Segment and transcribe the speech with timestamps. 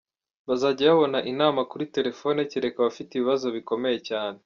[0.47, 4.37] Bazajya babona inama kuri telefoni kereka abafite ibibazo bikomeye cyane.